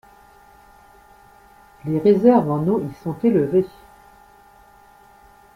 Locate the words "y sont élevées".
2.83-3.67